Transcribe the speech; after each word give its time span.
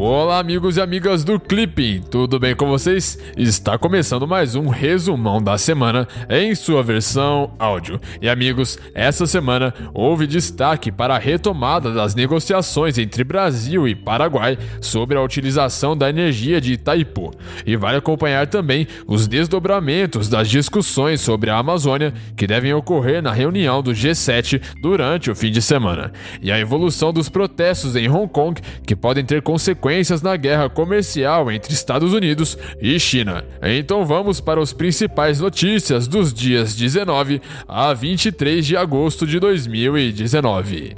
Olá, 0.00 0.38
amigos 0.38 0.76
e 0.76 0.80
amigas 0.80 1.24
do 1.24 1.40
Clipping, 1.40 2.02
tudo 2.08 2.38
bem 2.38 2.54
com 2.54 2.68
vocês? 2.68 3.18
Está 3.36 3.76
começando 3.76 4.28
mais 4.28 4.54
um 4.54 4.68
resumão 4.68 5.42
da 5.42 5.58
semana 5.58 6.06
em 6.30 6.54
sua 6.54 6.84
versão 6.84 7.50
áudio. 7.58 8.00
E 8.22 8.28
amigos, 8.28 8.78
essa 8.94 9.26
semana 9.26 9.74
houve 9.92 10.28
destaque 10.28 10.92
para 10.92 11.16
a 11.16 11.18
retomada 11.18 11.92
das 11.92 12.14
negociações 12.14 12.96
entre 12.96 13.24
Brasil 13.24 13.88
e 13.88 13.94
Paraguai 13.96 14.56
sobre 14.80 15.18
a 15.18 15.20
utilização 15.20 15.96
da 15.96 16.08
energia 16.08 16.60
de 16.60 16.74
Itaipu. 16.74 17.32
E 17.66 17.76
vai 17.76 17.96
acompanhar 17.96 18.46
também 18.46 18.86
os 19.04 19.26
desdobramentos 19.26 20.28
das 20.28 20.48
discussões 20.48 21.20
sobre 21.20 21.50
a 21.50 21.58
Amazônia 21.58 22.14
que 22.36 22.46
devem 22.46 22.72
ocorrer 22.72 23.20
na 23.20 23.32
reunião 23.32 23.82
do 23.82 23.90
G7 23.90 24.62
durante 24.80 25.28
o 25.28 25.34
fim 25.34 25.50
de 25.50 25.60
semana. 25.60 26.12
E 26.40 26.52
a 26.52 26.60
evolução 26.60 27.12
dos 27.12 27.28
protestos 27.28 27.96
em 27.96 28.08
Hong 28.08 28.28
Kong 28.28 28.60
que 28.86 28.94
podem 28.94 29.24
ter 29.24 29.42
consequências 29.42 29.87
consequências 29.88 30.20
na 30.20 30.36
guerra 30.36 30.68
comercial 30.68 31.50
entre 31.50 31.72
Estados 31.72 32.12
Unidos 32.12 32.58
e 32.80 33.00
China. 33.00 33.44
Então 33.62 34.04
vamos 34.04 34.40
para 34.40 34.60
as 34.60 34.72
principais 34.72 35.40
notícias 35.40 36.06
dos 36.06 36.32
dias 36.32 36.76
19 36.76 37.40
a 37.66 37.94
23 37.94 38.66
de 38.66 38.76
agosto 38.76 39.26
de 39.26 39.40
2019. 39.40 40.96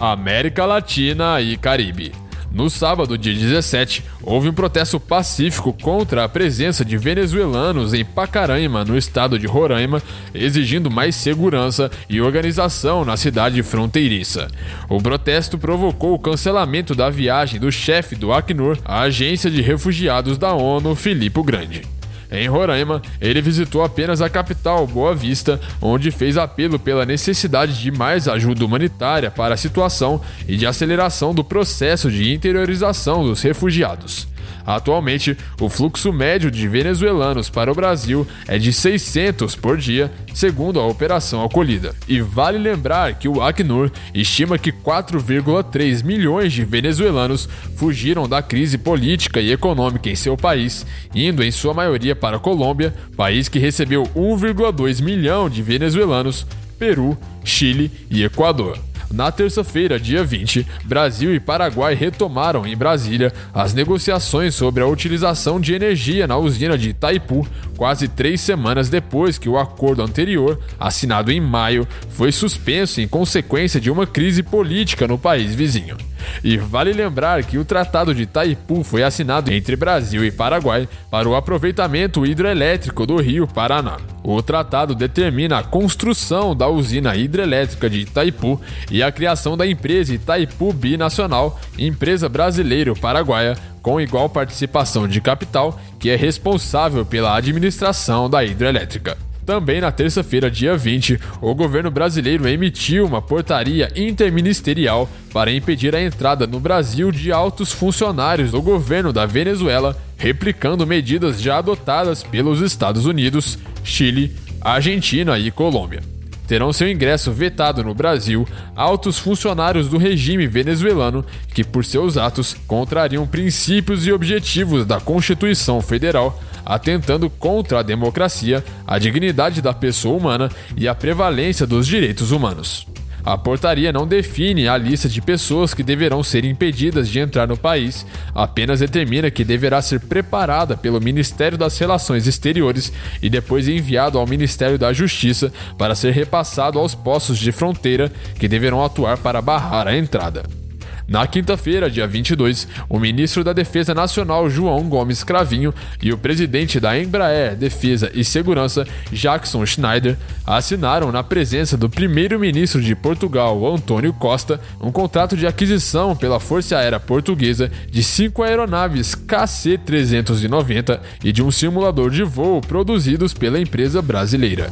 América 0.00 0.64
Latina 0.64 1.40
e 1.40 1.56
Caribe. 1.56 2.23
No 2.54 2.70
sábado, 2.70 3.18
dia 3.18 3.34
17, 3.34 4.04
houve 4.22 4.48
um 4.48 4.52
protesto 4.52 5.00
pacífico 5.00 5.72
contra 5.72 6.22
a 6.22 6.28
presença 6.28 6.84
de 6.84 6.96
venezuelanos 6.96 7.92
em 7.92 8.04
Pacaraima, 8.04 8.84
no 8.84 8.96
estado 8.96 9.36
de 9.36 9.44
Roraima, 9.48 10.00
exigindo 10.32 10.88
mais 10.88 11.16
segurança 11.16 11.90
e 12.08 12.20
organização 12.20 13.04
na 13.04 13.16
cidade 13.16 13.60
fronteiriça. 13.64 14.46
O 14.88 15.02
protesto 15.02 15.58
provocou 15.58 16.14
o 16.14 16.18
cancelamento 16.18 16.94
da 16.94 17.10
viagem 17.10 17.58
do 17.58 17.72
chefe 17.72 18.14
do 18.14 18.32
Acnur, 18.32 18.78
a 18.84 19.00
agência 19.00 19.50
de 19.50 19.60
refugiados 19.60 20.38
da 20.38 20.52
ONU, 20.52 20.94
Filipe 20.94 21.42
Grande. 21.42 21.82
Em 22.30 22.48
Roraima, 22.48 23.00
ele 23.20 23.40
visitou 23.40 23.82
apenas 23.82 24.20
a 24.20 24.28
capital, 24.28 24.86
Boa 24.86 25.14
Vista, 25.14 25.60
onde 25.80 26.10
fez 26.10 26.36
apelo 26.36 26.78
pela 26.78 27.06
necessidade 27.06 27.80
de 27.80 27.90
mais 27.90 28.28
ajuda 28.28 28.64
humanitária 28.64 29.30
para 29.30 29.54
a 29.54 29.58
situação 29.58 30.20
e 30.48 30.56
de 30.56 30.66
aceleração 30.66 31.34
do 31.34 31.44
processo 31.44 32.10
de 32.10 32.32
interiorização 32.32 33.22
dos 33.22 33.42
refugiados. 33.42 34.33
Atualmente, 34.66 35.36
o 35.60 35.68
fluxo 35.68 36.12
médio 36.12 36.50
de 36.50 36.66
venezuelanos 36.68 37.48
para 37.50 37.70
o 37.70 37.74
Brasil 37.74 38.26
é 38.46 38.58
de 38.58 38.72
600 38.72 39.54
por 39.56 39.76
dia, 39.76 40.10
segundo 40.32 40.80
a 40.80 40.86
operação 40.86 41.44
acolhida. 41.44 41.94
E 42.08 42.20
vale 42.20 42.58
lembrar 42.58 43.14
que 43.14 43.28
o 43.28 43.42
Acnur 43.42 43.90
estima 44.14 44.58
que 44.58 44.72
4,3 44.72 46.04
milhões 46.04 46.52
de 46.52 46.64
venezuelanos 46.64 47.48
fugiram 47.76 48.28
da 48.28 48.42
crise 48.42 48.78
política 48.78 49.40
e 49.40 49.52
econômica 49.52 50.08
em 50.08 50.14
seu 50.14 50.36
país, 50.36 50.86
indo 51.14 51.42
em 51.42 51.50
sua 51.50 51.74
maioria 51.74 52.16
para 52.16 52.36
a 52.36 52.40
Colômbia, 52.40 52.94
país 53.16 53.48
que 53.48 53.58
recebeu 53.58 54.04
1,2 54.14 55.02
milhão 55.02 55.48
de 55.48 55.62
venezuelanos, 55.62 56.46
Peru, 56.78 57.16
Chile 57.44 57.90
e 58.10 58.24
Equador. 58.24 58.78
Na 59.12 59.30
terça-feira, 59.30 59.98
dia 59.98 60.24
20, 60.24 60.66
Brasil 60.84 61.34
e 61.34 61.40
Paraguai 61.40 61.94
retomaram 61.94 62.66
em 62.66 62.76
Brasília 62.76 63.32
as 63.52 63.72
negociações 63.72 64.54
sobre 64.54 64.82
a 64.82 64.86
utilização 64.86 65.60
de 65.60 65.74
energia 65.74 66.26
na 66.26 66.36
usina 66.36 66.76
de 66.76 66.90
Itaipu, 66.90 67.46
quase 67.76 68.08
três 68.08 68.40
semanas 68.40 68.88
depois 68.88 69.38
que 69.38 69.48
o 69.48 69.58
acordo 69.58 70.02
anterior, 70.02 70.58
assinado 70.78 71.30
em 71.30 71.40
maio, 71.40 71.86
foi 72.10 72.32
suspenso 72.32 73.00
em 73.00 73.08
consequência 73.08 73.80
de 73.80 73.90
uma 73.90 74.06
crise 74.06 74.42
política 74.42 75.06
no 75.06 75.18
país 75.18 75.54
vizinho. 75.54 75.96
E 76.42 76.56
vale 76.56 76.92
lembrar 76.92 77.42
que 77.44 77.58
o 77.58 77.64
Tratado 77.64 78.14
de 78.14 78.22
Itaipu 78.22 78.84
foi 78.84 79.02
assinado 79.02 79.52
entre 79.52 79.76
Brasil 79.76 80.24
e 80.24 80.30
Paraguai 80.30 80.88
para 81.10 81.28
o 81.28 81.34
aproveitamento 81.34 82.26
hidrelétrico 82.26 83.06
do 83.06 83.16
Rio 83.16 83.46
Paraná. 83.46 83.96
O 84.22 84.40
tratado 84.42 84.94
determina 84.94 85.58
a 85.58 85.62
construção 85.62 86.56
da 86.56 86.66
usina 86.66 87.14
hidrelétrica 87.14 87.90
de 87.90 88.00
Itaipu 88.00 88.60
e 88.90 89.02
a 89.02 89.12
criação 89.12 89.56
da 89.56 89.66
empresa 89.66 90.14
Itaipu 90.14 90.72
Binacional, 90.72 91.60
empresa 91.78 92.28
brasileiro-paraguaia 92.28 93.54
com 93.82 94.00
igual 94.00 94.30
participação 94.30 95.06
de 95.06 95.20
capital, 95.20 95.78
que 96.00 96.08
é 96.08 96.16
responsável 96.16 97.04
pela 97.04 97.36
administração 97.36 98.30
da 98.30 98.42
hidrelétrica. 98.42 99.18
Também 99.46 99.78
na 99.78 99.92
terça-feira, 99.92 100.50
dia 100.50 100.74
20, 100.74 101.20
o 101.40 101.54
governo 101.54 101.90
brasileiro 101.90 102.48
emitiu 102.48 103.04
uma 103.04 103.20
portaria 103.20 103.92
interministerial 103.94 105.08
para 105.32 105.52
impedir 105.52 105.94
a 105.94 106.02
entrada 106.02 106.46
no 106.46 106.58
Brasil 106.58 107.12
de 107.12 107.30
altos 107.30 107.70
funcionários 107.70 108.52
do 108.52 108.62
governo 108.62 109.12
da 109.12 109.26
Venezuela, 109.26 109.96
replicando 110.16 110.86
medidas 110.86 111.42
já 111.42 111.58
adotadas 111.58 112.22
pelos 112.22 112.62
Estados 112.62 113.04
Unidos, 113.04 113.58
Chile, 113.82 114.34
Argentina 114.62 115.38
e 115.38 115.50
Colômbia. 115.50 116.00
Terão 116.46 116.72
seu 116.72 116.90
ingresso 116.90 117.32
vetado 117.32 117.82
no 117.82 117.94
Brasil 117.94 118.46
altos 118.76 119.18
funcionários 119.18 119.88
do 119.88 119.98
regime 119.98 120.46
venezuelano 120.46 121.24
que, 121.54 121.64
por 121.64 121.84
seus 121.84 122.16
atos, 122.16 122.54
contrariam 122.66 123.26
princípios 123.26 124.06
e 124.06 124.12
objetivos 124.12 124.84
da 124.84 125.00
Constituição 125.00 125.80
Federal, 125.80 126.38
atentando 126.64 127.28
contra 127.28 127.80
a 127.80 127.82
democracia, 127.82 128.64
a 128.86 128.98
dignidade 128.98 129.60
da 129.60 129.72
pessoa 129.72 130.16
humana 130.16 130.50
e 130.76 130.88
a 130.88 130.94
prevalência 130.94 131.66
dos 131.66 131.86
direitos 131.86 132.30
humanos. 132.30 132.86
A 133.24 133.38
portaria 133.38 133.90
não 133.90 134.06
define 134.06 134.68
a 134.68 134.76
lista 134.76 135.08
de 135.08 135.22
pessoas 135.22 135.72
que 135.72 135.82
deverão 135.82 136.22
ser 136.22 136.44
impedidas 136.44 137.08
de 137.08 137.18
entrar 137.18 137.48
no 137.48 137.56
país, 137.56 138.06
apenas 138.34 138.80
determina 138.80 139.30
que 139.30 139.42
deverá 139.42 139.80
ser 139.80 140.00
preparada 140.00 140.76
pelo 140.76 141.00
Ministério 141.00 141.56
das 141.56 141.78
Relações 141.78 142.26
Exteriores 142.26 142.92
e 143.22 143.30
depois 143.30 143.66
enviado 143.66 144.18
ao 144.18 144.26
Ministério 144.26 144.78
da 144.78 144.92
Justiça 144.92 145.50
para 145.78 145.94
ser 145.94 146.12
repassado 146.12 146.78
aos 146.78 146.94
postos 146.94 147.38
de 147.38 147.50
fronteira 147.50 148.12
que 148.38 148.46
deverão 148.46 148.84
atuar 148.84 149.16
para 149.16 149.40
barrar 149.40 149.88
a 149.88 149.96
entrada. 149.96 150.63
Na 151.06 151.26
quinta-feira, 151.26 151.90
dia 151.90 152.06
22, 152.06 152.66
o 152.88 152.98
ministro 152.98 153.44
da 153.44 153.52
Defesa 153.52 153.94
Nacional 153.94 154.48
João 154.48 154.88
Gomes 154.88 155.22
Cravinho 155.22 155.74
e 156.02 156.12
o 156.12 156.18
presidente 156.18 156.80
da 156.80 156.98
Embraer 156.98 157.54
Defesa 157.54 158.10
e 158.14 158.24
Segurança 158.24 158.86
Jackson 159.12 159.66
Schneider 159.66 160.16
assinaram 160.46 161.12
na 161.12 161.22
presença 161.22 161.76
do 161.76 161.90
primeiro-ministro 161.90 162.80
de 162.80 162.94
Portugal 162.94 163.66
Antônio 163.74 164.14
Costa 164.14 164.58
um 164.80 164.90
contrato 164.90 165.36
de 165.36 165.46
aquisição 165.46 166.16
pela 166.16 166.40
Força 166.40 166.78
Aérea 166.78 166.98
Portuguesa 167.00 167.70
de 167.90 168.02
cinco 168.02 168.42
aeronaves 168.42 169.14
KC-390 169.14 171.00
e 171.22 171.32
de 171.32 171.42
um 171.42 171.50
simulador 171.50 172.10
de 172.10 172.22
voo 172.22 172.62
produzidos 172.62 173.34
pela 173.34 173.60
empresa 173.60 174.00
brasileira. 174.00 174.70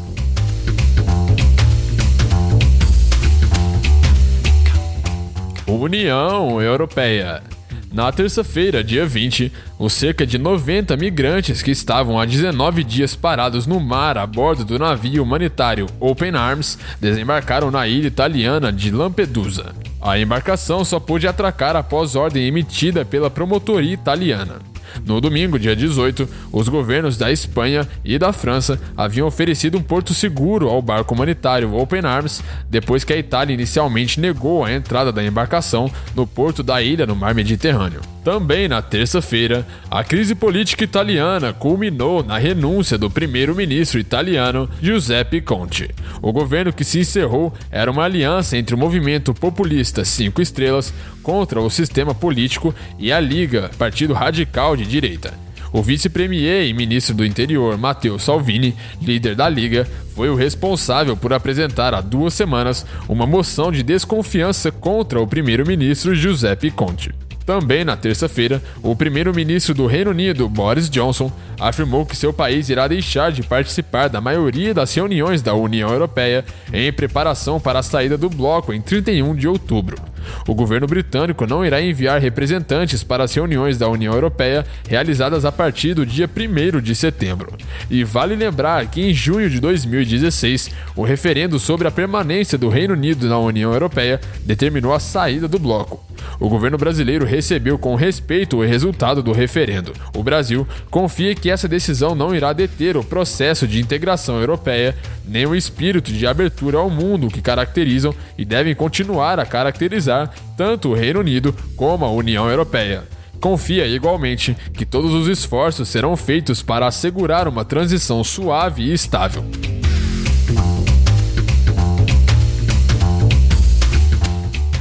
União 5.80 6.60
Europeia. 6.60 7.42
Na 7.90 8.12
terça-feira, 8.12 8.84
dia 8.84 9.06
20, 9.06 9.52
os 9.78 9.92
cerca 9.92 10.26
de 10.26 10.38
90 10.38 10.96
migrantes 10.96 11.62
que 11.62 11.70
estavam 11.70 12.18
há 12.20 12.24
19 12.24 12.84
dias 12.84 13.16
parados 13.16 13.66
no 13.66 13.80
mar 13.80 14.18
a 14.18 14.26
bordo 14.26 14.64
do 14.64 14.78
navio 14.78 15.22
humanitário 15.22 15.86
Open 15.98 16.34
Arms 16.34 16.78
desembarcaram 17.00 17.70
na 17.70 17.86
ilha 17.86 18.06
italiana 18.06 18.72
de 18.72 18.90
Lampedusa. 18.90 19.74
A 20.00 20.18
embarcação 20.18 20.84
só 20.84 20.98
pôde 20.98 21.26
atracar 21.26 21.76
após 21.76 22.16
ordem 22.16 22.46
emitida 22.46 23.04
pela 23.04 23.30
promotoria 23.30 23.94
italiana. 23.94 24.71
No 25.04 25.20
domingo, 25.20 25.58
dia 25.58 25.74
18, 25.74 26.28
os 26.52 26.68
governos 26.68 27.16
da 27.16 27.30
Espanha 27.30 27.88
e 28.04 28.18
da 28.18 28.32
França 28.32 28.80
haviam 28.96 29.26
oferecido 29.26 29.78
um 29.78 29.82
porto 29.82 30.14
seguro 30.14 30.68
ao 30.68 30.82
barco 30.82 31.14
humanitário 31.14 31.74
Open 31.74 32.04
Arms 32.04 32.42
depois 32.68 33.04
que 33.04 33.12
a 33.12 33.16
Itália 33.18 33.54
inicialmente 33.54 34.20
negou 34.20 34.64
a 34.64 34.72
entrada 34.72 35.12
da 35.12 35.24
embarcação 35.24 35.90
no 36.14 36.26
porto 36.26 36.62
da 36.62 36.82
ilha 36.82 37.06
no 37.06 37.16
mar 37.16 37.34
Mediterrâneo. 37.34 38.00
Também 38.24 38.68
na 38.68 38.80
terça-feira, 38.80 39.66
a 39.90 40.04
crise 40.04 40.36
política 40.36 40.84
italiana 40.84 41.52
culminou 41.52 42.22
na 42.22 42.38
renúncia 42.38 42.96
do 42.96 43.10
primeiro-ministro 43.10 43.98
italiano 43.98 44.70
Giuseppe 44.80 45.40
Conte. 45.40 45.90
O 46.20 46.32
governo 46.32 46.72
que 46.72 46.84
se 46.84 47.00
encerrou 47.00 47.52
era 47.68 47.90
uma 47.90 48.04
aliança 48.04 48.56
entre 48.56 48.76
o 48.76 48.78
movimento 48.78 49.34
populista 49.34 50.04
Cinco 50.04 50.40
Estrelas 50.40 50.94
contra 51.20 51.60
o 51.60 51.68
sistema 51.68 52.14
político 52.14 52.72
e 52.96 53.12
a 53.12 53.18
Liga, 53.18 53.70
partido 53.76 54.14
radical 54.14 54.76
de 54.76 54.81
direita. 54.86 55.34
O 55.72 55.82
vice-premier 55.82 56.66
e 56.66 56.74
ministro 56.74 57.14
do 57.14 57.24
Interior, 57.24 57.78
Matteo 57.78 58.18
Salvini, 58.18 58.76
líder 59.00 59.34
da 59.34 59.48
Liga, 59.48 59.88
foi 60.14 60.28
o 60.28 60.34
responsável 60.34 61.16
por 61.16 61.32
apresentar 61.32 61.94
há 61.94 62.00
duas 62.02 62.34
semanas 62.34 62.84
uma 63.08 63.26
moção 63.26 63.72
de 63.72 63.82
desconfiança 63.82 64.70
contra 64.70 65.18
o 65.18 65.26
primeiro-ministro 65.26 66.14
Giuseppe 66.14 66.70
Conte. 66.70 67.10
Também 67.46 67.84
na 67.84 67.96
terça-feira, 67.96 68.62
o 68.82 68.94
primeiro-ministro 68.94 69.74
do 69.74 69.86
Reino 69.86 70.10
Unido, 70.10 70.48
Boris 70.48 70.88
Johnson, 70.88 71.32
afirmou 71.58 72.06
que 72.06 72.16
seu 72.16 72.32
país 72.32 72.68
irá 72.68 72.86
deixar 72.86 73.32
de 73.32 73.42
participar 73.42 74.08
da 74.08 74.20
maioria 74.20 74.72
das 74.72 74.94
reuniões 74.94 75.42
da 75.42 75.54
União 75.54 75.90
Europeia 75.90 76.44
em 76.72 76.92
preparação 76.92 77.58
para 77.58 77.80
a 77.80 77.82
saída 77.82 78.16
do 78.16 78.28
bloco 78.28 78.72
em 78.72 78.80
31 78.80 79.34
de 79.34 79.48
outubro. 79.48 80.11
O 80.46 80.54
governo 80.54 80.86
britânico 80.86 81.46
não 81.46 81.64
irá 81.64 81.80
enviar 81.80 82.20
representantes 82.20 83.02
para 83.02 83.24
as 83.24 83.34
reuniões 83.34 83.78
da 83.78 83.88
União 83.88 84.14
Europeia 84.14 84.64
realizadas 84.88 85.44
a 85.44 85.52
partir 85.52 85.94
do 85.94 86.06
dia 86.06 86.28
1 86.28 86.80
de 86.80 86.94
setembro. 86.94 87.56
E 87.90 88.04
vale 88.04 88.34
lembrar 88.34 88.86
que 88.86 89.00
em 89.00 89.14
junho 89.14 89.48
de 89.48 89.60
2016, 89.60 90.70
o 90.96 91.02
referendo 91.02 91.58
sobre 91.58 91.86
a 91.86 91.90
permanência 91.90 92.58
do 92.58 92.68
Reino 92.68 92.94
Unido 92.94 93.28
na 93.28 93.38
União 93.38 93.72
Europeia 93.72 94.20
determinou 94.44 94.92
a 94.92 95.00
saída 95.00 95.48
do 95.48 95.58
bloco. 95.58 96.12
O 96.38 96.48
governo 96.48 96.76
brasileiro 96.76 97.24
recebeu 97.24 97.78
com 97.78 97.94
respeito 97.94 98.58
o 98.58 98.64
resultado 98.64 99.22
do 99.22 99.32
referendo. 99.32 99.92
O 100.16 100.22
Brasil 100.22 100.66
confia 100.90 101.34
que 101.34 101.50
essa 101.50 101.68
decisão 101.68 102.14
não 102.14 102.34
irá 102.34 102.52
deter 102.52 102.96
o 102.96 103.04
processo 103.04 103.66
de 103.66 103.80
integração 103.80 104.40
europeia, 104.40 104.96
nem 105.26 105.46
o 105.46 105.54
espírito 105.54 106.12
de 106.12 106.26
abertura 106.26 106.78
ao 106.78 106.90
mundo 106.90 107.28
que 107.28 107.40
caracterizam 107.40 108.14
e 108.36 108.44
devem 108.44 108.74
continuar 108.74 109.38
a 109.38 109.46
caracterizar 109.46 110.11
tanto 110.56 110.90
o 110.90 110.94
Reino 110.94 111.20
Unido 111.20 111.54
como 111.76 112.04
a 112.04 112.10
União 112.10 112.48
Europeia 112.48 113.04
confia 113.42 113.84
igualmente 113.88 114.56
que 114.72 114.86
todos 114.86 115.12
os 115.12 115.26
esforços 115.26 115.88
serão 115.88 116.16
feitos 116.16 116.62
para 116.62 116.86
assegurar 116.86 117.48
uma 117.48 117.64
transição 117.64 118.22
suave 118.22 118.84
e 118.84 118.92
estável. 118.94 119.44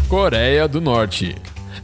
Coreia 0.07 0.68
do 0.68 0.80
Norte. 0.80 1.36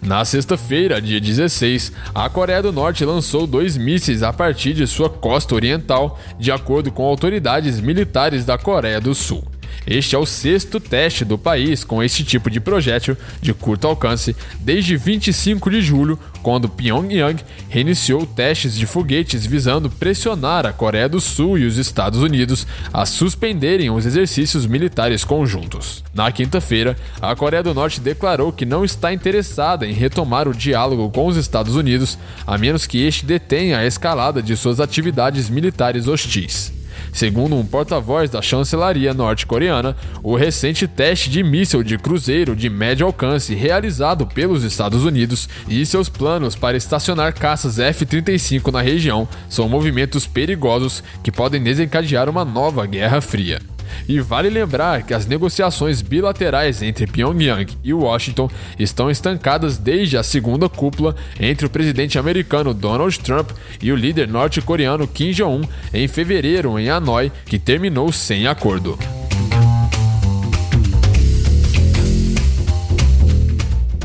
Na 0.02 0.24
sexta-feira, 0.24 1.02
dia 1.02 1.20
16, 1.20 1.92
a 2.14 2.30
Coreia 2.30 2.62
do 2.62 2.72
Norte 2.72 3.04
lançou 3.04 3.48
dois 3.48 3.76
mísseis 3.76 4.22
a 4.22 4.32
partir 4.32 4.74
de 4.74 4.86
sua 4.86 5.10
costa 5.10 5.56
oriental, 5.56 6.20
de 6.38 6.52
acordo 6.52 6.92
com 6.92 7.04
autoridades 7.04 7.80
militares 7.80 8.46
da 8.46 8.58
Coreia 8.58 9.02
do 9.02 9.16
Sul. 9.16 9.44
Este 9.88 10.16
é 10.16 10.20
o 10.20 10.26
sexto 10.26 10.82
teste 10.82 11.24
do 11.24 11.38
país 11.38 11.86
com 11.86 12.04
esse 12.04 12.22
tipo 12.22 12.50
de 12.50 12.60
projétil 12.60 13.16
de 13.42 13.54
curto 13.54 13.88
alcance 13.88 14.36
desde 14.60 14.98
25 14.98 15.72
de 15.72 15.82
julho, 15.82 16.20
quando 16.44 16.68
Pyongyang 16.68 17.42
reiniciou 17.70 18.26
testes 18.26 18.76
de 18.76 18.86
foguetes 18.86 19.46
visando 19.46 19.90
pressionar 19.90 20.66
a 20.66 20.74
Coreia 20.74 21.08
do 21.08 21.22
Sul 21.22 21.58
e 21.58 21.66
os 21.66 21.78
Estados 21.78 22.22
Unidos 22.22 22.68
a 22.92 23.06
suspenderem 23.06 23.90
os 23.90 24.06
exercícios 24.06 24.66
militares 24.66 25.24
conjuntos. 25.24 26.04
Na 26.14 26.32
quinta-feira, 26.34 26.98
a 27.22 27.34
Coreia 27.34 27.64
do 27.64 27.74
Norte 27.74 28.02
declarou 28.02 28.52
que 28.52 28.66
não 28.66 28.84
está 28.84 29.14
interessada 29.14 29.88
em 29.88 29.94
retomar 29.94 30.50
o 30.50 30.54
diálogo 30.54 31.10
com 31.12 31.28
os 31.28 31.38
Estados 31.38 31.76
Unidos, 31.76 32.18
a 32.46 32.58
menos 32.58 32.86
que 32.86 33.06
este 33.06 33.26
detenha 33.26 33.80
a 33.80 33.86
escalada 33.86 34.42
de 34.42 34.58
suas 34.58 34.82
atividades 34.82 35.50
militares 35.50 36.08
hostis. 36.08 36.77
Segundo 37.12 37.56
um 37.56 37.66
porta-voz 37.66 38.30
da 38.30 38.42
chancelaria 38.42 39.14
norte-coreana, 39.14 39.96
o 40.22 40.36
recente 40.36 40.88
teste 40.88 41.30
de 41.30 41.44
míssil 41.44 41.84
de 41.84 41.98
cruzeiro 41.98 42.56
de 42.56 42.70
médio 42.70 43.06
alcance 43.06 43.56
realizado 43.56 44.26
pelos 44.26 44.64
Estados 44.64 45.04
Unidos 45.04 45.50
e 45.68 45.86
seus 45.86 46.10
planos 46.10 46.56
para 46.56 46.78
estacionar 46.78 47.34
caças 47.34 47.80
F-35 47.80 48.72
na 48.72 48.82
região 48.82 49.28
são 49.50 49.68
movimentos 49.70 50.28
perigosos 50.28 51.04
que 51.24 51.32
podem 51.32 51.62
desencadear 51.62 52.30
uma 52.30 52.46
nova 52.46 52.86
guerra 52.86 53.22
fria. 53.22 53.60
E 54.08 54.20
vale 54.20 54.50
lembrar 54.50 55.04
que 55.04 55.14
as 55.14 55.26
negociações 55.26 56.02
bilaterais 56.02 56.82
entre 56.82 57.08
Pyongyang 57.08 57.68
e 57.84 57.94
Washington 57.94 58.50
estão 58.80 59.10
estancadas 59.10 59.78
desde 59.78 60.18
a 60.18 60.24
segunda 60.24 60.70
cúpula 60.70 61.16
entre 61.40 61.66
o 61.66 61.70
presidente 61.70 62.18
americano 62.18 62.74
Donald 62.74 63.20
Trump 63.20 63.52
e 63.82 63.92
o 63.92 63.96
líder 63.96 64.28
norte-coreano 64.28 65.08
Kim 65.08 65.32
Jong-un 65.32 65.62
em 65.94 66.08
fevereiro 66.08 66.80
em 66.80 66.90
Hanoi, 66.90 67.32
que 67.46 67.60
terminou 67.60 68.12
sem 68.12 68.48
acordo. 68.48 68.98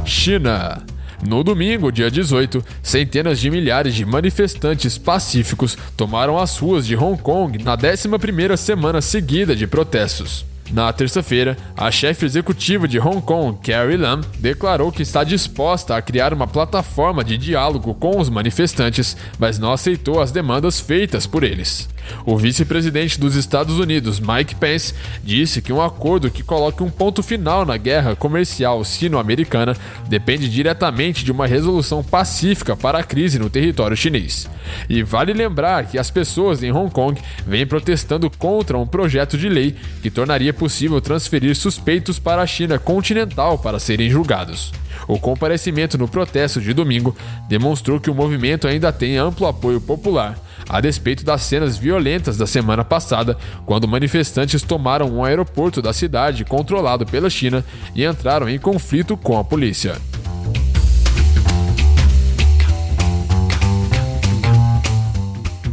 China 0.05 0.92
no 1.23 1.45
domingo, 1.45 1.93
dia 1.93 2.11
18, 2.11 2.65
centenas 2.83 3.39
de 3.39 3.51
milhares 3.51 3.95
de 3.95 4.05
manifestantes 4.05 4.99
pacíficos 4.99 5.79
tomaram 5.97 6.37
as 6.39 6.59
ruas 6.59 6.85
de 6.87 6.97
Hong 6.97 7.21
Kong 7.21 7.63
na 7.63 7.77
11ª 7.77 8.57
semana 8.57 9.01
seguida 9.01 9.55
de 9.55 9.67
protestos. 9.67 10.45
Na 10.73 10.93
terça-feira, 10.93 11.57
a 11.77 11.91
chefe 11.91 12.25
executiva 12.25 12.89
de 12.89 12.99
Hong 12.99 13.21
Kong, 13.21 13.59
Carrie 13.63 13.97
Lam, 13.97 14.23
declarou 14.39 14.91
que 14.91 15.03
está 15.03 15.23
disposta 15.23 15.95
a 15.95 16.03
criar 16.03 16.33
uma 16.33 16.47
plataforma 16.47 17.23
de 17.23 17.37
diálogo 17.37 17.95
com 17.95 18.19
os 18.19 18.31
manifestantes, 18.31 19.17
mas 19.39 19.59
não 19.59 19.73
aceitou 19.73 20.21
as 20.21 20.33
demandas 20.33 20.81
feitas 20.81 21.27
por 21.27 21.45
eles. 21.45 21.89
O 22.25 22.37
vice-presidente 22.37 23.19
dos 23.19 23.37
Estados 23.37 23.79
Unidos, 23.79 24.21
Mike 24.21 24.55
Pence, 24.55 24.95
disse 25.23 25.61
que 25.63 25.73
um 25.73 25.83
acordo 25.83 26.31
que 26.31 26.43
coloque 26.43 26.83
um 26.83 26.91
ponto 26.91 27.23
final 27.23 27.65
na 27.65 27.77
guerra 27.77 28.15
comercial 28.15 28.85
sino-americana 28.85 29.77
depende 30.09 30.49
diretamente 30.49 31.25
de 31.25 31.33
uma 31.33 31.47
resolução 31.47 32.03
pacífica 32.03 32.77
para 32.77 32.99
a 32.99 33.05
crise 33.05 33.39
no 33.39 33.51
território 33.51 33.97
chinês. 33.97 34.49
E 34.89 35.03
vale 35.03 35.33
lembrar 35.33 35.87
que 35.87 35.99
as 35.99 36.11
pessoas 36.11 36.63
em 36.63 36.73
Hong 36.73 36.91
Kong 36.91 37.21
vêm 37.47 37.67
protestando 37.67 38.31
contra 38.31 38.79
um 38.79 38.87
projeto 38.87 39.37
de 39.37 39.49
lei 39.49 39.75
que 40.03 40.11
tornaria 40.11 40.53
possível 40.53 41.01
transferir 41.01 41.57
suspeitos 41.57 42.19
para 42.19 42.43
a 42.43 42.47
China 42.47 42.79
continental 42.79 43.59
para 43.59 43.79
serem 43.79 44.11
julgados. 44.11 44.73
O 45.09 45.19
comparecimento 45.19 45.99
no 45.99 46.07
protesto 46.07 46.61
de 46.61 46.73
domingo 46.73 47.17
demonstrou 47.49 48.01
que 48.01 48.11
o 48.11 48.15
movimento 48.15 48.69
ainda 48.69 48.93
tem 48.93 49.17
amplo 49.17 49.47
apoio 49.47 49.81
popular, 49.81 50.39
a 50.73 50.81
despeito 50.81 51.23
das 51.23 51.43
cenas 51.43 51.77
violentas 51.77 52.39
da 52.39 52.47
semana 52.47 52.83
passada, 52.83 53.37
quando 53.67 53.87
manifestantes 53.87 54.63
tomaram 54.63 55.07
um 55.07 55.23
aeroporto 55.23 55.83
da 55.83 55.93
cidade 55.93 56.47
controlado 56.47 57.05
pela 57.05 57.29
China 57.29 57.63
e 57.95 58.05
entraram 58.05 58.49
em 58.49 58.59
conflito 58.59 59.15
com 59.15 59.39
a 59.39 59.45
polícia. 59.45 59.97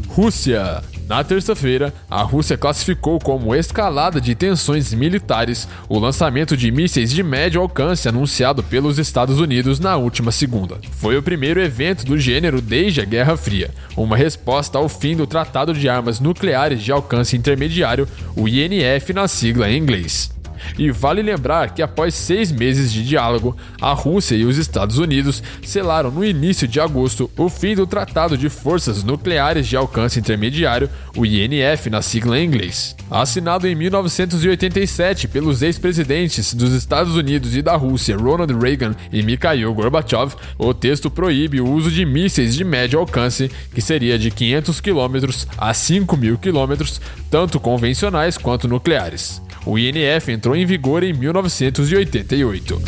Rússia. 0.10 0.89
Na 1.10 1.24
terça-feira, 1.24 1.92
a 2.08 2.22
Rússia 2.22 2.56
classificou 2.56 3.18
como 3.18 3.56
escalada 3.56 4.22
de 4.22 4.36
tensões 4.36 4.94
militares 4.94 5.68
o 5.90 5.98
lançamento 5.98 6.56
de 6.56 6.72
mísseis 6.72 7.10
de 7.10 7.24
médio 7.24 7.60
alcance 7.60 8.08
anunciado 8.08 8.62
pelos 8.62 9.00
Estados 9.00 9.40
Unidos 9.40 9.80
na 9.80 9.98
última 9.98 10.32
segunda. 10.32 10.78
Foi 10.92 11.18
o 11.18 11.24
primeiro 11.24 11.60
evento 11.60 12.06
do 12.06 12.16
gênero 12.16 12.62
desde 12.62 13.02
a 13.02 13.06
Guerra 13.06 13.36
Fria, 13.36 13.72
uma 13.98 14.16
resposta 14.16 14.78
ao 14.78 14.88
fim 14.88 15.16
do 15.16 15.26
Tratado 15.26 15.74
de 15.74 15.90
Armas 15.90 16.20
Nucleares 16.20 16.80
de 16.80 16.92
Alcance 16.92 17.36
Intermediário, 17.36 18.08
o 18.36 18.48
INF 18.48 19.12
na 19.12 19.28
sigla 19.28 19.68
em 19.68 19.80
inglês. 19.80 20.30
E 20.78 20.92
vale 20.92 21.22
lembrar 21.22 21.74
que 21.74 21.82
após 21.82 22.14
seis 22.14 22.52
meses 22.52 22.92
de 22.92 23.06
diálogo, 23.06 23.56
a 23.82 23.94
Rússia 23.94 24.36
e 24.36 24.46
os 24.46 24.58
Estados 24.58 24.98
Unidos 24.98 25.42
selaram 25.64 26.12
no 26.12 26.24
início 26.24 26.68
de 26.68 26.80
agosto 26.80 27.30
o 27.38 27.50
fim 27.50 27.76
do 27.76 27.88
Tratado 27.88 28.38
de 28.38 28.50
Forças 28.50 29.04
Nucleares 29.04 29.68
de 29.68 29.76
Alcance 29.76 30.20
Intermediário, 30.20 30.90
o 31.16 31.26
INF 31.26 31.90
na 31.90 32.02
sigla 32.02 32.40
em 32.40 32.46
inglês. 32.46 32.96
Assinado 33.10 33.68
em 33.68 33.76
1987 33.76 35.28
pelos 35.28 35.62
ex-presidentes 35.62 36.54
dos 36.54 36.74
Estados 36.74 37.16
Unidos 37.16 37.56
e 37.56 37.62
da 37.62 37.76
Rússia 37.76 38.16
Ronald 38.16 38.54
Reagan 38.54 38.96
e 39.12 39.24
Mikhail 39.24 39.74
Gorbachev, 39.74 40.36
o 40.58 40.74
texto 40.74 41.10
proíbe 41.10 41.60
o 41.60 41.68
uso 41.68 41.90
de 41.90 42.06
mísseis 42.06 42.56
de 42.56 42.64
médio 42.64 43.00
alcance, 43.00 43.50
que 43.74 43.82
seria 43.82 44.18
de 44.18 44.30
500 44.30 44.80
km 44.80 45.16
a 45.58 45.72
5.000 45.72 46.38
km, 46.38 47.00
tanto 47.30 47.60
convencionais 47.60 48.38
quanto 48.38 48.68
nucleares. 48.68 49.42
O 49.70 49.78
INF 49.78 50.32
entrou 50.32 50.56
em 50.56 50.66
vigor 50.66 51.04
em 51.04 51.14
1988. 51.14 52.82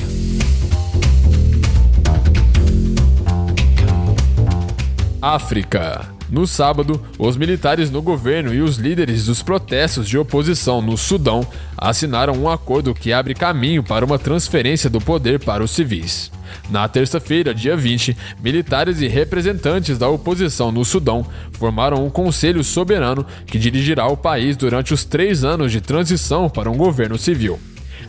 África. 5.22 6.10
No 6.28 6.48
sábado, 6.48 7.00
os 7.20 7.38
militares 7.38 7.92
no 7.92 8.02
governo 8.02 8.52
e 8.52 8.64
os 8.64 8.78
líderes 8.78 9.28
dos 9.28 9.44
protestos 9.44 10.10
de 10.10 10.18
oposição 10.18 10.82
no 10.82 10.98
Sudão 10.98 11.46
assinaram 11.78 12.34
um 12.34 12.50
acordo 12.50 12.96
que 12.96 13.14
abre 13.14 13.36
caminho 13.36 13.84
para 13.84 14.04
uma 14.04 14.18
transferência 14.18 14.90
do 14.90 15.00
poder 15.00 15.40
para 15.40 15.64
os 15.64 15.70
civis. 15.70 16.32
Na 16.70 16.88
terça-feira, 16.88 17.54
dia 17.54 17.76
20, 17.76 18.16
militares 18.42 19.02
e 19.02 19.08
representantes 19.08 19.98
da 19.98 20.10
oposição 20.10 20.72
no 20.72 20.86
Sudão 20.86 21.26
formaram 21.54 22.06
um 22.06 22.10
conselho 22.10 22.64
soberano 22.64 23.26
que 23.46 23.60
dirigirá 23.60 24.08
o 24.08 24.18
país 24.18 24.56
durante 24.56 24.94
os 24.94 25.04
três 25.04 25.44
anos 25.44 25.72
de 25.72 25.82
transição 25.82 26.50
para 26.50 26.70
um 26.70 26.78
governo 26.78 27.18
civil. 27.18 27.60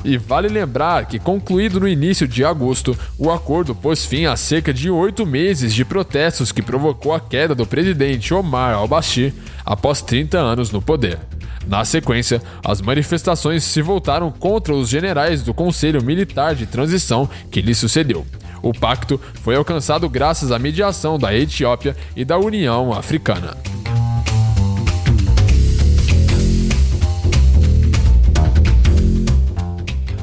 E 0.04 0.16
vale 0.16 0.48
lembrar 0.48 1.06
que, 1.06 1.18
concluído 1.18 1.78
no 1.78 1.86
início 1.86 2.26
de 2.26 2.44
agosto, 2.44 2.96
o 3.16 3.30
acordo 3.30 3.74
pôs 3.74 4.04
fim 4.04 4.26
a 4.26 4.36
cerca 4.36 4.72
de 4.72 4.90
oito 4.90 5.24
meses 5.24 5.72
de 5.72 5.84
protestos 5.84 6.50
que 6.50 6.62
provocou 6.62 7.12
a 7.12 7.20
queda 7.20 7.54
do 7.54 7.66
presidente 7.66 8.34
Omar 8.34 8.74
al-Bashir 8.74 9.32
após 9.64 10.02
30 10.02 10.38
anos 10.38 10.72
no 10.72 10.82
poder. 10.82 11.18
Na 11.66 11.84
sequência, 11.84 12.42
as 12.64 12.80
manifestações 12.80 13.62
se 13.64 13.80
voltaram 13.80 14.30
contra 14.30 14.74
os 14.74 14.88
generais 14.88 15.42
do 15.42 15.54
Conselho 15.54 16.02
Militar 16.02 16.54
de 16.54 16.66
Transição 16.66 17.28
que 17.50 17.60
lhe 17.60 17.74
sucedeu. 17.74 18.26
O 18.62 18.72
pacto 18.72 19.20
foi 19.42 19.56
alcançado 19.56 20.08
graças 20.08 20.52
à 20.52 20.58
mediação 20.58 21.18
da 21.18 21.34
Etiópia 21.34 21.96
e 22.14 22.24
da 22.24 22.38
União 22.38 22.92
Africana. 22.92 23.56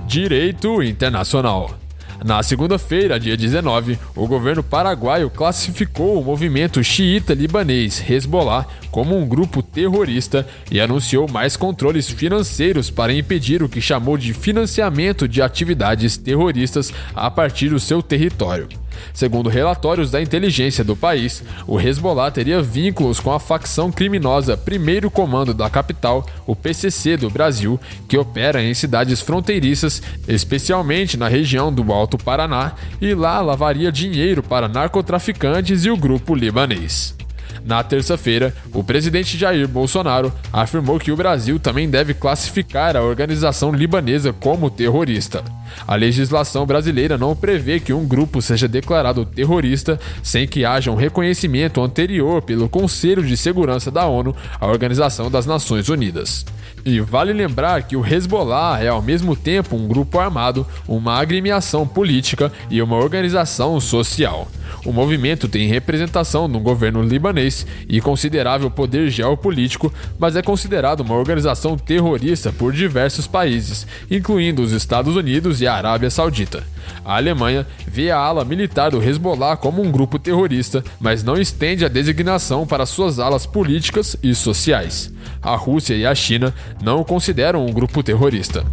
Direito 0.08 0.81
Internacional. 0.81 1.77
Na 2.23 2.43
segunda-feira, 2.43 3.17
dia 3.17 3.38
19, 3.38 3.97
o 4.13 4.27
governo 4.27 4.61
paraguaio 4.61 5.29
classificou 5.29 6.19
o 6.19 6.23
movimento 6.23 6.83
xiita 6.83 7.33
libanês 7.33 8.03
Hezbollah 8.09 8.65
como 8.91 9.17
um 9.17 9.25
grupo 9.25 9.63
terrorista 9.63 10.45
e 10.69 10.81
anunciou 10.81 11.29
mais 11.29 11.55
controles 11.55 12.09
financeiros 12.09 12.89
para 12.89 13.13
impedir 13.13 13.63
o 13.63 13.69
que 13.69 13.79
chamou 13.79 14.17
de 14.17 14.33
financiamento 14.33 15.27
de 15.27 15.41
atividades 15.41 16.17
terroristas 16.17 16.93
a 17.15 17.31
partir 17.31 17.69
do 17.69 17.79
seu 17.79 18.01
território. 18.03 18.67
Segundo 19.13 19.50
relatórios 19.50 20.12
da 20.12 20.22
inteligência 20.22 20.84
do 20.84 20.96
país, 20.96 21.44
o 21.68 21.79
Hezbollah 21.79 22.32
teria 22.32 22.62
vínculos 22.62 23.20
com 23.20 23.32
a 23.32 23.39
facção 23.39 23.91
criminosa 23.91 24.58
Primeiro 24.58 25.12
Comando 25.12 25.53
da 25.53 25.70
Capital, 25.70 26.25
o 26.48 26.56
PCC 26.56 27.18
do 27.18 27.29
Brasil, 27.29 27.79
que 28.08 28.18
opera 28.18 28.63
em 28.63 28.74
cidades 28.74 29.22
fronteiriças, 29.22 30.01
especialmente 30.27 31.18
na 31.18 31.27
região 31.27 31.72
do 31.72 31.91
Alto 31.91 32.18
Paraná, 32.18 32.74
e 33.01 33.13
lá 33.13 33.41
lavaria 33.41 33.91
dinheiro 33.91 34.41
para 34.41 34.68
narcotraficantes 34.68 35.86
e 35.86 35.89
o 35.89 35.98
grupo 35.98 36.36
libanês. 36.36 37.18
Na 37.65 37.83
terça-feira, 37.83 38.53
o 38.73 38.83
presidente 38.83 39.37
Jair 39.37 39.67
Bolsonaro 39.67 40.31
afirmou 40.51 40.99
que 40.99 41.11
o 41.11 41.15
Brasil 41.15 41.59
também 41.59 41.89
deve 41.89 42.13
classificar 42.13 42.95
a 42.95 43.03
organização 43.03 43.71
libanesa 43.71 44.33
como 44.33 44.69
terrorista. 44.69 45.43
A 45.87 45.95
legislação 45.95 46.65
brasileira 46.65 47.17
não 47.17 47.35
prevê 47.35 47.79
que 47.79 47.93
um 47.93 48.07
grupo 48.07 48.41
seja 48.41 48.67
declarado 48.67 49.25
terrorista 49.25 49.99
sem 50.23 50.47
que 50.47 50.65
haja 50.65 50.91
um 50.91 50.95
reconhecimento 50.95 51.81
anterior 51.81 52.41
pelo 52.41 52.69
Conselho 52.69 53.23
de 53.23 53.37
Segurança 53.37 53.91
da 53.91 54.05
ONU, 54.05 54.35
a 54.59 54.67
Organização 54.67 55.29
das 55.29 55.45
Nações 55.45 55.89
Unidas. 55.89 56.45
E 56.85 56.99
vale 56.99 57.33
lembrar 57.33 57.83
que 57.83 57.95
o 57.95 58.05
Hezbollah 58.05 58.81
é 58.81 58.87
ao 58.87 59.01
mesmo 59.01 59.35
tempo 59.35 59.75
um 59.75 59.87
grupo 59.87 60.17
armado, 60.17 60.65
uma 60.87 61.19
agremiação 61.19 61.85
política 61.85 62.51
e 62.69 62.81
uma 62.81 62.95
organização 62.95 63.79
social. 63.79 64.47
O 64.86 64.93
movimento 64.93 65.48
tem 65.48 65.67
representação 65.67 66.48
no 66.48 66.59
governo 66.59 67.01
libanês 67.01 67.65
e 67.88 68.00
considerável 68.00 68.71
poder 68.71 69.09
geopolítico, 69.09 69.93
mas 70.17 70.36
é 70.36 70.41
considerado 70.41 71.01
uma 71.01 71.15
organização 71.15 71.77
terrorista 71.77 72.51
por 72.51 72.71
diversos 72.71 73.27
países, 73.27 73.86
incluindo 74.09 74.62
os 74.62 74.71
Estados 74.71 75.15
Unidos 75.15 75.62
e 75.62 75.67
a 75.67 75.74
Arábia 75.74 76.09
Saudita. 76.09 76.63
A 77.03 77.15
Alemanha 77.15 77.67
vê 77.88 78.09
a 78.09 78.17
ala 78.17 78.45
militar 78.45 78.91
do 78.91 79.03
Hezbollah 79.03 79.57
como 79.57 79.81
um 79.81 79.91
grupo 79.91 80.17
terrorista, 80.17 80.83
mas 81.00 81.24
não 81.24 81.36
estende 81.36 81.86
a 81.86 81.89
designação 81.89 82.65
para 82.65 82.86
suas 82.86 83.19
alas 83.19 83.45
políticas 83.45 84.15
e 84.24 84.33
sociais. 84.33 85.12
A 85.41 85.55
Rússia 85.55 85.93
e 85.93 86.05
a 86.05 86.15
China 86.15 86.53
não 86.81 87.01
o 87.01 87.05
consideram 87.05 87.65
um 87.65 87.71
grupo 87.71 88.01
terrorista. 88.01 88.65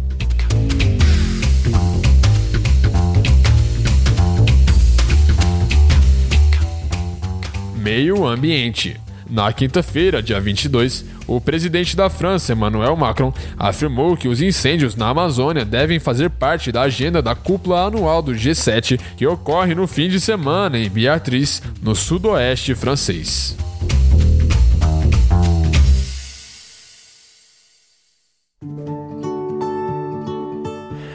Meio 7.87 8.27
Ambiente. 8.27 8.99
Na 9.29 9.53
quinta-feira, 9.53 10.21
dia 10.21 10.41
22, 10.41 11.05
o 11.25 11.39
presidente 11.39 11.95
da 11.95 12.09
França, 12.09 12.51
Emmanuel 12.51 12.97
Macron, 12.97 13.33
afirmou 13.57 14.17
que 14.17 14.27
os 14.27 14.41
incêndios 14.41 14.93
na 14.97 15.07
Amazônia 15.07 15.63
devem 15.63 15.97
fazer 15.97 16.29
parte 16.29 16.69
da 16.69 16.81
agenda 16.81 17.21
da 17.21 17.33
cúpula 17.33 17.85
anual 17.85 18.21
do 18.21 18.33
G7, 18.33 18.99
que 19.15 19.25
ocorre 19.25 19.73
no 19.73 19.87
fim 19.87 20.09
de 20.09 20.19
semana 20.19 20.77
em 20.77 20.89
Beatriz, 20.89 21.63
no 21.81 21.95
sudoeste 21.95 22.75
francês. 22.75 23.55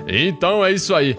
Então 0.09 0.65
é 0.65 0.73
isso 0.73 0.95
aí. 0.95 1.19